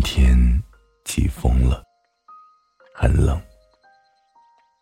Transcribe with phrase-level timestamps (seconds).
[0.00, 0.36] 天
[1.04, 1.82] 起风了，
[2.94, 3.40] 很冷。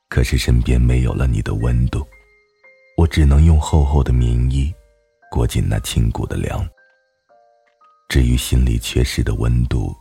[0.09, 2.07] 可是身边没有了你的温度，
[2.97, 4.75] 我只能用厚厚的棉衣
[5.31, 6.67] 裹紧那沁骨的凉。
[8.09, 9.95] 至于心里缺失的温度，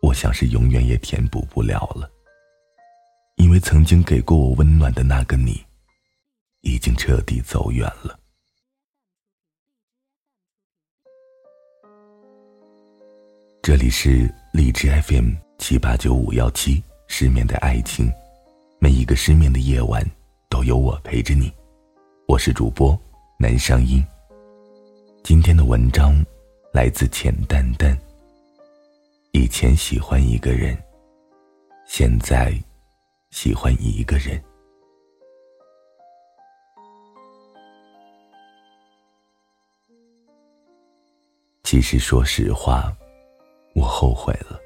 [0.00, 2.10] 我想是永远也填补不了了。
[3.36, 5.62] 因为曾经给过我温暖的那个你，
[6.62, 8.18] 已经彻底走远了。
[13.62, 18.10] 这里是荔枝 FM 七八九五幺七，失眠的爱情，
[18.78, 20.02] 每一个失眠的夜晚
[20.48, 21.52] 都有我陪着你。
[22.26, 22.98] 我是主播
[23.38, 24.02] 南商英。
[25.22, 26.24] 今天的文章
[26.72, 27.94] 来自浅淡淡。
[29.32, 30.74] 以前喜欢一个人，
[31.86, 32.58] 现在
[33.28, 34.42] 喜欢一个人。
[41.62, 42.90] 其实说实话。
[43.76, 44.58] 我后悔了，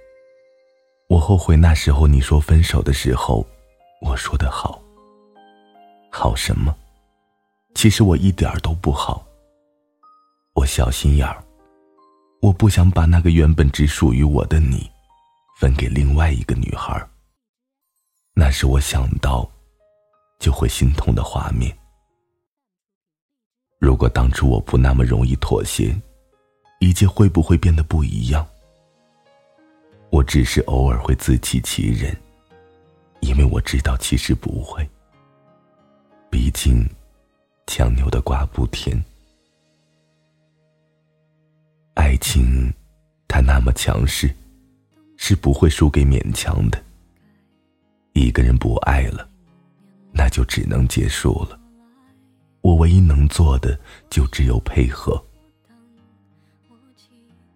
[1.08, 3.44] 我后悔那时候你说分手的时候，
[4.00, 4.80] 我说的好。
[6.12, 6.72] 好什么？
[7.74, 9.26] 其实我一点儿都不好。
[10.54, 11.42] 我小心眼儿，
[12.40, 14.88] 我不想把那个原本只属于我的你，
[15.58, 17.04] 分给另外一个女孩。
[18.32, 19.50] 那是我想到，
[20.38, 21.76] 就会心痛的画面。
[23.80, 26.00] 如果当初我不那么容易妥协，
[26.78, 28.46] 一切会不会变得不一样？
[30.10, 32.14] 我只是偶尔会自欺欺人，
[33.20, 34.86] 因为我知道其实不会。
[36.28, 36.84] 毕竟，
[37.66, 39.00] 强扭的瓜不甜。
[41.94, 42.72] 爱情，
[43.28, 44.34] 它那么强势，
[45.16, 46.82] 是不会输给勉强的。
[48.12, 49.28] 一个人不爱了，
[50.12, 51.58] 那就只能结束了。
[52.62, 53.78] 我唯一能做的，
[54.10, 55.24] 就只有配合，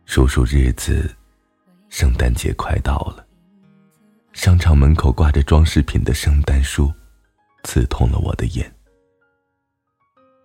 [0.05, 1.13] 数数日子。
[1.97, 3.25] 圣诞节快到了，
[4.33, 6.93] 商场门口挂着装饰品的圣诞树，
[7.63, 8.69] 刺痛了我的眼。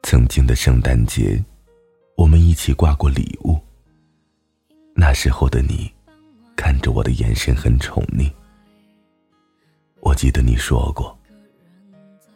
[0.03, 1.43] 曾经的圣诞节，
[2.15, 3.59] 我们一起挂过礼物。
[4.93, 5.91] 那时候的你，
[6.55, 8.31] 看着我的眼神很宠溺。
[10.01, 11.17] 我记得你说过：“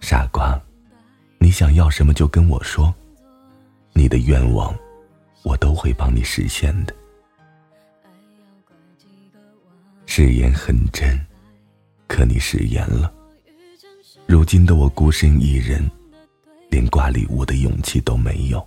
[0.01, 0.59] 傻瓜，
[1.37, 2.91] 你想要什么就跟我说，
[3.93, 4.75] 你的愿望，
[5.43, 6.95] 我都会帮你实现的。”
[10.15, 11.19] 誓言很真，
[12.07, 13.11] 可你食言了。
[14.27, 15.89] 如今的我孤身一人，
[16.69, 18.63] 连挂礼物的勇气都没有。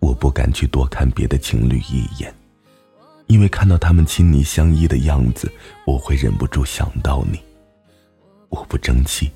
[0.00, 2.34] 我不敢去多看别的情侣一眼，
[3.26, 5.52] 因为看到他们亲昵相依的样子，
[5.86, 7.38] 我会忍不住想到你。
[8.48, 9.30] 我不争气，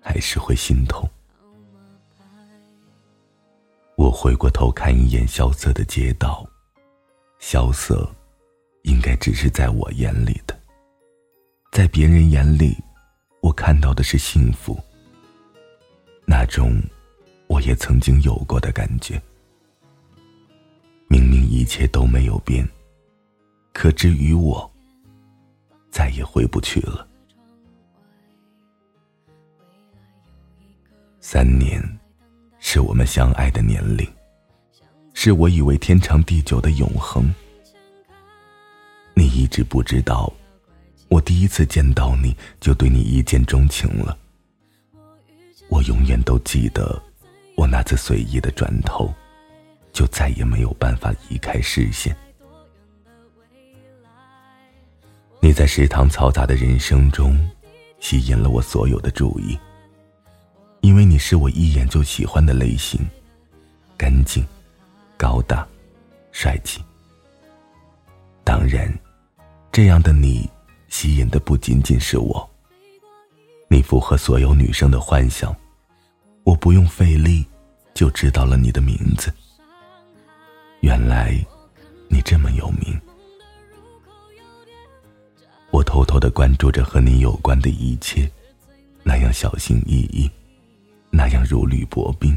[0.00, 1.06] 还是会心痛。
[3.94, 6.48] 我回过头看一眼萧瑟的街道，
[7.38, 8.10] 萧瑟。
[8.88, 10.58] 应该只是在我眼里的，
[11.72, 12.74] 在别人眼里，
[13.42, 14.78] 我看到的是幸福。
[16.24, 16.80] 那种
[17.48, 19.20] 我也曾经有过的感觉。
[21.06, 22.66] 明明一切都没有变，
[23.74, 24.70] 可至于我，
[25.90, 27.06] 再也回不去了。
[31.20, 31.82] 三年，
[32.58, 34.10] 是我们相爱的年龄，
[35.12, 37.30] 是我以为天长地久的永恒。
[39.18, 40.32] 你一直不知道，
[41.08, 44.16] 我第一次见到你就对你一见钟情了。
[45.68, 47.02] 我永远都记得，
[47.56, 49.12] 我那次随意的转头，
[49.92, 52.16] 就再也没有办法移开视线。
[55.40, 57.36] 你在食堂嘈杂的人生中，
[57.98, 59.58] 吸引了我所有的注意，
[60.80, 63.04] 因为你是我一眼就喜欢的类型，
[63.96, 64.46] 干净、
[65.16, 65.66] 高大、
[66.30, 66.80] 帅气。
[68.44, 68.88] 当然。
[69.70, 70.48] 这样的你，
[70.88, 72.48] 吸引的不仅仅是我。
[73.68, 75.54] 你符合所有女生的幻想，
[76.42, 77.44] 我不用费力，
[77.94, 79.32] 就知道了你的名字。
[80.80, 81.38] 原来，
[82.08, 82.98] 你这么有名。
[85.70, 88.28] 我偷偷的关注着和你有关的一切，
[89.02, 90.28] 那样小心翼翼，
[91.10, 92.36] 那样如履薄冰，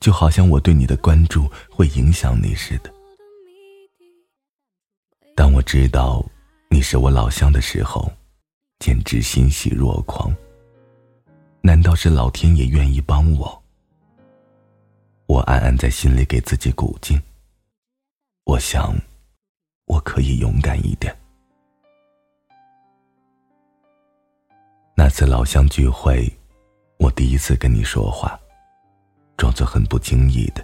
[0.00, 2.92] 就好像我对你的关注会影响你似的。
[5.40, 6.22] 当我知道
[6.68, 8.12] 你是我老乡的时候，
[8.78, 10.30] 简直欣喜若狂。
[11.62, 13.62] 难道是老天爷愿意帮我？
[15.24, 17.18] 我暗暗在心里给自己鼓劲。
[18.44, 18.94] 我想，
[19.86, 21.16] 我可以勇敢一点。
[24.94, 26.30] 那次老乡聚会，
[26.98, 28.38] 我第一次跟你说话，
[29.38, 30.62] 装作很不经意的。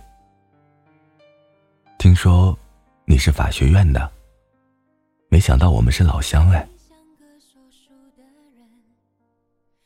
[1.96, 2.54] 听说
[3.06, 4.12] 你是法学院的。
[5.36, 6.66] 没想到我们是老乡哎。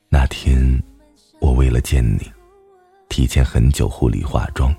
[0.08, 0.80] 那天，
[1.40, 2.30] 我为了见你，
[3.08, 4.72] 提前很久护理化妆，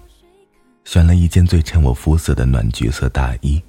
[0.86, 3.62] 选了一件最衬我肤色的暖橘色大衣，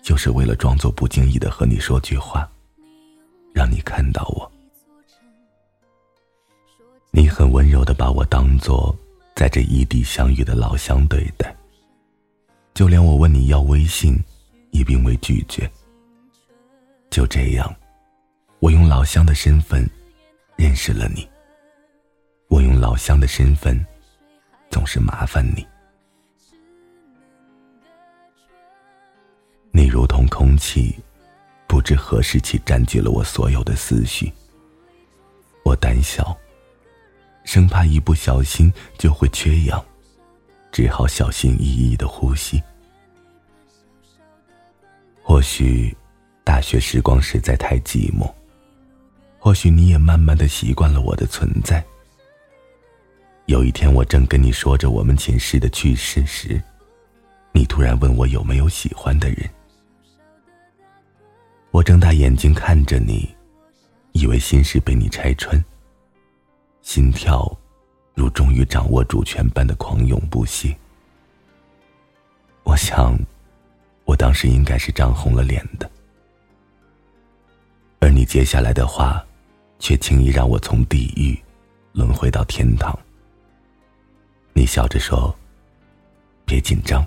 [0.00, 2.48] 就是为了装作不经意的和你说句话，
[3.52, 4.48] 让你看到我。
[7.10, 8.96] 你很温柔的把我当做
[9.34, 11.52] 在这异地相遇的老乡对待，
[12.72, 14.16] 就连我问你要微信，
[14.70, 15.68] 也并未拒绝。
[17.10, 17.74] 就这样，
[18.60, 19.88] 我用老乡的身份。
[20.56, 21.24] 认识了你，
[22.48, 23.86] 我用老乡的身份，
[24.70, 25.64] 总是麻烦你。
[29.70, 30.98] 你如同空气，
[31.68, 34.32] 不知何时起占据了我所有的思绪。
[35.62, 36.36] 我胆小，
[37.44, 39.80] 生怕一不小心就会缺氧，
[40.72, 42.60] 只好小心翼翼的呼吸。
[45.22, 45.96] 或许，
[46.58, 48.28] 大学时光实在太寂寞。
[49.38, 51.84] 或许你也慢慢的习惯了我的存在。
[53.46, 56.60] 有一天，我正跟你说着我们寝室的趣事时，
[57.52, 59.48] 你突然问我有没有喜欢的人。
[61.70, 63.32] 我睁大眼睛看着你，
[64.10, 65.64] 以为心事被你拆穿，
[66.82, 67.56] 心跳
[68.14, 70.76] 如终于掌握主权般的狂涌不息。
[72.64, 73.16] 我想，
[74.04, 75.88] 我当时应该是涨红了脸的，
[78.00, 79.24] 而你接下来的话。
[79.80, 81.40] 却轻易让我从地狱
[81.92, 82.98] 轮回到天堂。
[84.52, 85.32] 你笑着说
[86.44, 87.06] ：“别紧张。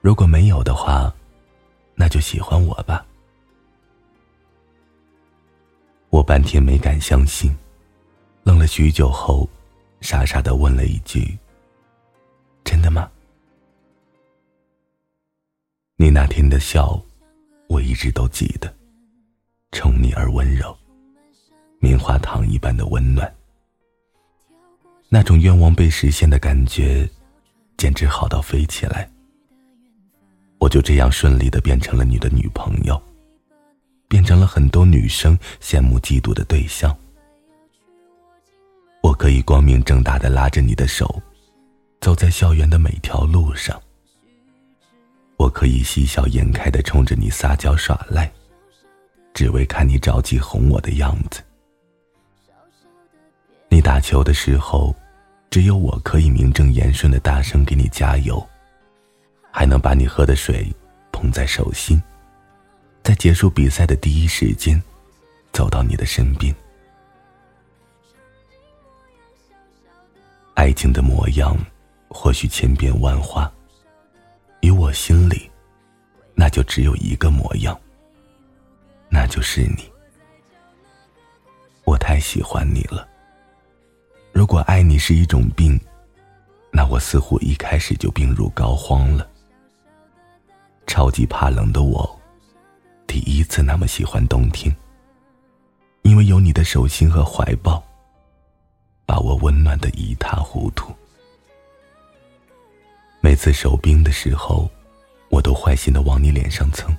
[0.00, 1.14] 如果没有的话，
[1.94, 3.04] 那就喜欢我吧。”
[6.08, 7.54] 我半天没敢相信，
[8.42, 9.46] 愣了许久后，
[10.00, 11.36] 傻傻的问了一句
[12.64, 13.10] ：“真的吗？”
[15.96, 16.98] 你那天的笑，
[17.68, 18.74] 我一直都记得，
[19.74, 20.74] 宠溺而温柔。
[21.80, 23.30] 棉花糖一般的温暖，
[25.08, 27.06] 那种愿望被实现的感觉，
[27.76, 29.10] 简直好到飞起来。
[30.58, 32.98] 我就这样顺利的变成了你的女朋友，
[34.08, 36.96] 变成了很多女生羡慕嫉妒的对象。
[39.02, 41.20] 我可以光明正大的拉着你的手，
[42.00, 43.78] 走在校园的每条路上。
[45.36, 48.32] 我可以喜笑颜开的冲着你撒娇耍赖，
[49.34, 51.42] 只为看你着急哄我的样子。
[53.68, 54.94] 你打球的时候，
[55.50, 58.44] 只有我可以名正言顺的大声给你加油，
[59.50, 60.72] 还能把你喝的水
[61.10, 62.00] 捧在手心，
[63.02, 64.80] 在结束比赛的第一时间，
[65.52, 66.54] 走到你的身边。
[70.54, 71.58] 爱情的模样，
[72.08, 73.52] 或许千变万化，
[74.60, 75.50] 于我心里，
[76.34, 77.78] 那就只有一个模样，
[79.14, 79.88] 那就是你。
[81.84, 83.06] 我太喜欢你了。
[84.32, 85.80] 如果爱你是一种病，
[86.72, 89.30] 那我似乎一开始就病入膏肓了。
[90.88, 92.20] 超级怕冷的我，
[93.06, 94.74] 第一次那么喜欢冬天，
[96.02, 97.80] 因为有你的手心和怀抱，
[99.06, 100.92] 把我温暖的一塌糊涂。
[103.20, 104.68] 每次手冰的时候，
[105.28, 106.92] 我都坏心的往你脸上蹭，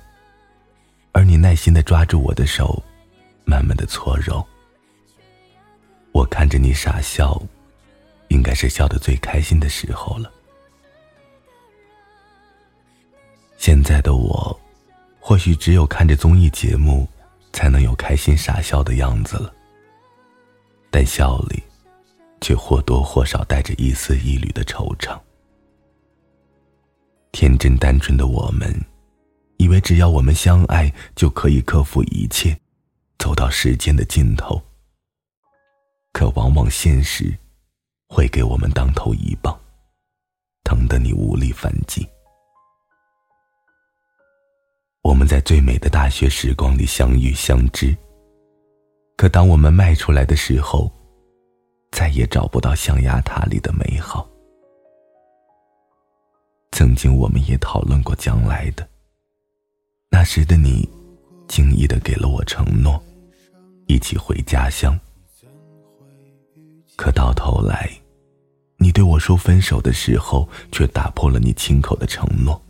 [1.16, 2.82] 而你耐心的抓住我的手，
[3.46, 4.46] 慢慢的搓揉。
[6.12, 7.40] 我看着你傻笑，
[8.28, 10.30] 应该是笑得最开心的时候了。
[13.56, 14.60] 现在的我，
[15.18, 17.08] 或许只有看着综艺节目，
[17.50, 19.50] 才能有开心傻笑的样子了。
[20.90, 21.62] 但笑里，
[22.42, 25.18] 却或多或少带着一丝一缕的惆怅。
[27.32, 28.70] 天真单纯的我们，
[29.58, 32.58] 以为只要我们相爱，就可以克服一切，
[33.18, 34.60] 走到时间的尽头。
[36.12, 37.36] 可往往现实
[38.08, 39.58] 会给我们当头一棒，
[40.64, 42.06] 疼得你无力反击。
[45.02, 47.96] 我们在最美的大学时光里相遇相知，
[49.16, 50.90] 可当我们迈出来的时候，
[51.92, 54.28] 再也找不到象牙塔里的美好。
[56.72, 58.86] 曾经我们也讨论过将来的，
[60.10, 60.88] 那时的你，
[61.48, 63.02] 轻易的给了我承诺，
[63.86, 64.98] 一起回家乡。
[66.96, 67.90] 可到头来，
[68.78, 72.60] 你对我说分手的时候，却打破了你亲口的承诺。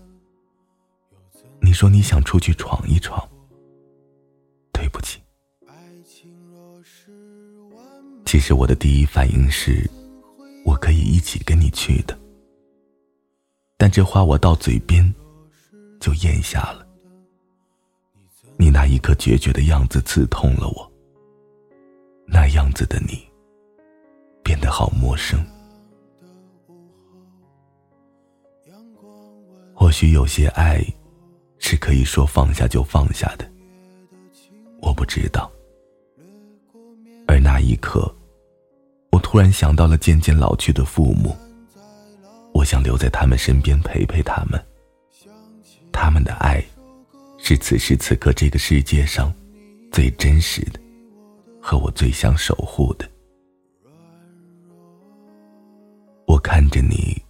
[1.60, 3.26] 你说你想出去闯一闯。
[4.72, 5.20] 对不起。
[8.26, 9.88] 其实我的第一反应是，
[10.64, 12.16] 我可以一起跟你去的。
[13.78, 15.14] 但这话我到嘴边，
[15.98, 16.85] 就咽下了。
[18.86, 20.92] 那一刻决绝的样子刺痛了我。
[22.24, 23.26] 那样子的你，
[24.44, 25.44] 变得好陌生。
[29.74, 30.80] 或许有些爱，
[31.58, 33.44] 是可以说放下就放下的。
[34.80, 35.50] 我不知道。
[37.26, 38.08] 而那一刻，
[39.10, 41.34] 我突然想到了渐渐老去的父母。
[42.54, 44.64] 我想留在他们身边陪陪他们。
[45.92, 46.64] 他们的爱，
[47.38, 49.32] 是此时此刻这个世界上
[49.92, 50.80] 最真实的，
[51.60, 53.08] 和我最想守护的。
[56.26, 57.22] 我看着你，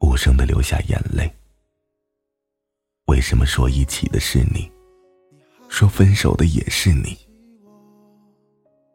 [0.00, 1.30] 无声的流下眼泪。
[3.06, 4.70] 为什么说一起的是你，
[5.68, 7.18] 说分手的也是你？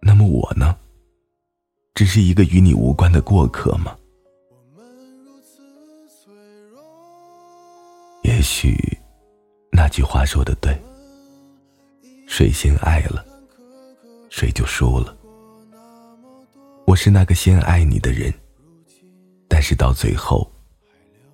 [0.01, 0.77] 那么我呢？
[1.93, 3.97] 只是一个与你无关的过客吗？
[9.85, 10.75] 那句话说的对，
[12.27, 13.23] 谁先爱了，
[14.31, 15.15] 谁就输了。
[16.87, 18.33] 我是那个先爱你的人，
[19.47, 20.51] 但是到最后，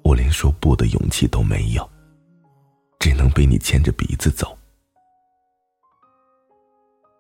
[0.02, 1.90] 我连说不的勇气都没有。
[3.00, 4.54] 只能被你牵着鼻子走，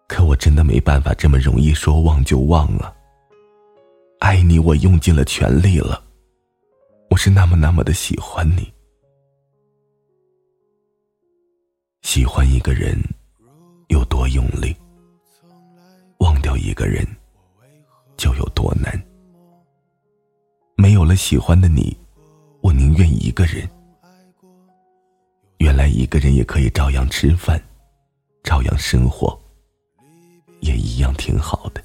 [0.09, 2.93] 可我真的没办法这么容易说忘就忘啊！
[4.19, 6.03] 爱你，我用尽了全力了，
[7.09, 8.69] 我是那么那么的喜欢你。
[12.01, 12.99] 喜欢一个人
[13.87, 14.75] 有多用力，
[16.17, 17.07] 忘掉一个人
[18.17, 19.01] 就有多难。
[20.75, 21.95] 没有了喜欢的你，
[22.61, 23.69] 我宁愿一个人。
[25.59, 27.61] 原来一个人也可以照样吃饭，
[28.43, 29.39] 照样生活，
[30.59, 31.81] 也一样挺好的。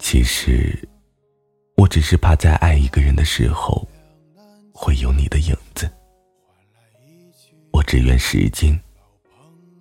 [0.00, 0.76] 其实，
[1.76, 3.88] 我只是怕在爱一个人的时候，
[4.72, 5.88] 会有你的影子。
[7.74, 8.80] 我只愿时间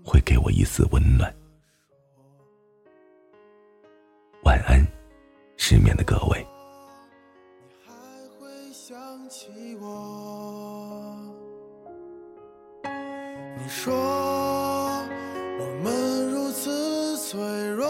[0.04, 1.32] 会给我一丝温暖。
[4.46, 4.84] 晚安，
[5.58, 6.44] 失眠的各位。
[13.56, 13.94] 你说
[15.60, 17.88] 我们如此脆弱，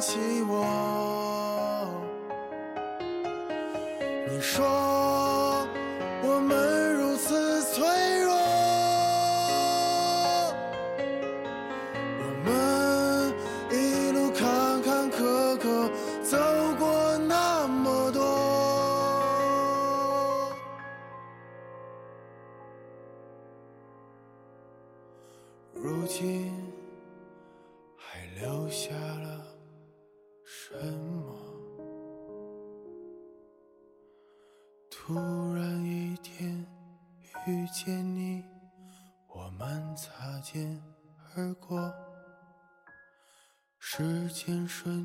[0.00, 1.86] 想起我？
[4.30, 4.64] 你说
[6.22, 7.84] 我们如此脆
[8.22, 8.32] 弱，
[12.16, 13.34] 我们
[13.70, 15.90] 一路坎坎坷坷
[16.22, 16.38] 走
[16.78, 18.24] 过那么多，
[25.74, 26.69] 如今
[44.70, 44.99] 时